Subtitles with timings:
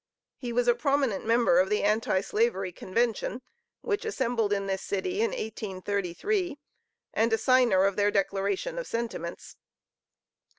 [0.39, 3.43] He was a prominent member of the Anti slavery Convention,
[3.81, 6.57] which assembled in this city in 1833,
[7.13, 9.57] and a signer of their declaration of sentiments.